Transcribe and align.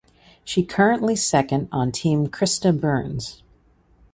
She 0.43 0.63
currently 0.65 1.15
second 1.15 1.69
on 1.71 1.91
Team 1.91 2.25
Krysta 2.25 2.75
Burns. 2.75 3.43